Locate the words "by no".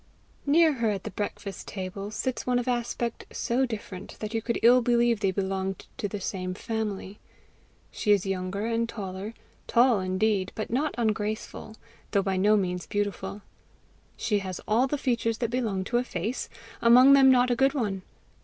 12.23-12.57